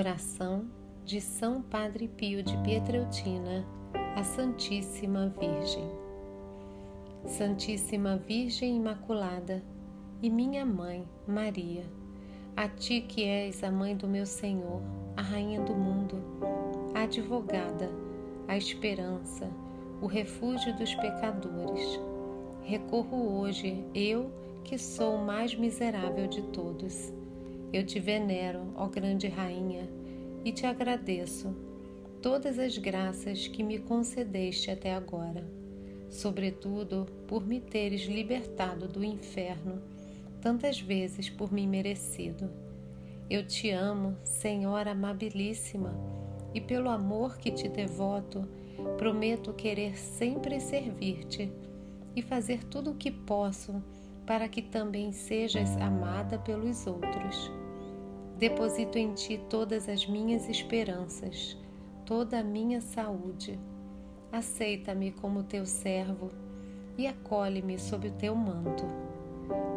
[0.00, 0.64] Oração
[1.04, 3.66] de São Padre Pio de Pietreutina
[4.16, 5.84] a Santíssima Virgem.
[7.26, 9.62] Santíssima Virgem Imaculada
[10.22, 11.84] e minha mãe, Maria,
[12.56, 14.80] a ti que és a mãe do meu Senhor,
[15.18, 16.16] a rainha do mundo,
[16.94, 17.90] a advogada,
[18.48, 19.50] a esperança,
[20.00, 22.00] o refúgio dos pecadores.
[22.62, 24.32] Recorro hoje, eu
[24.64, 27.12] que sou o mais miserável de todos
[27.72, 29.88] eu te venero, ó grande rainha,
[30.44, 31.54] e te agradeço
[32.22, 35.44] todas as graças que me concedeste até agora,
[36.08, 39.82] sobretudo por me teres libertado do inferno,
[40.40, 42.50] tantas vezes por mim merecido.
[43.28, 45.94] Eu te amo, Senhora amabilíssima,
[46.52, 48.46] e pelo amor que te devoto,
[48.98, 51.50] prometo querer sempre servir-te
[52.14, 53.82] e fazer tudo o que posso
[54.26, 57.50] para que também sejas amada pelos outros.
[58.40, 61.58] Deposito em ti todas as minhas esperanças,
[62.06, 63.60] toda a minha saúde.
[64.32, 66.30] Aceita-me como teu servo
[66.96, 68.84] e acolhe-me sob o teu manto,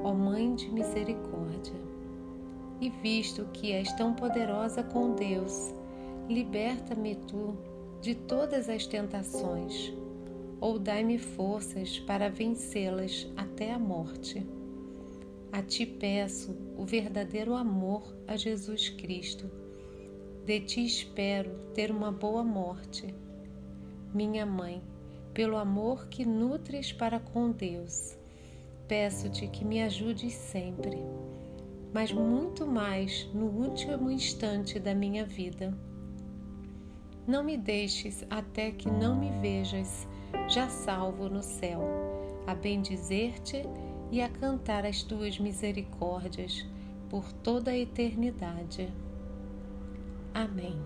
[0.01, 1.75] ó Mãe de misericórdia.
[2.79, 5.73] E visto que és tão poderosa com Deus,
[6.29, 7.57] liberta-me tu
[7.99, 9.93] de todas as tentações,
[10.61, 14.47] ou dai-me forças para vencê-las até a morte.
[15.53, 19.47] A ti peço o verdadeiro amor a Jesus Cristo.
[20.47, 23.13] De ti espero ter uma boa morte.
[24.11, 24.81] Minha mãe,
[25.31, 28.17] pelo amor que nutres para com Deus,
[28.87, 30.97] peço-te que me ajudes sempre,
[31.93, 35.71] mas muito mais no último instante da minha vida.
[37.27, 40.07] Não me deixes até que não me vejas
[40.49, 41.79] já salvo no céu,
[42.47, 43.61] a bendizer-te
[44.13, 46.63] e a cantar as tuas misericórdias
[47.09, 48.87] por toda a eternidade.
[50.31, 50.79] Amém.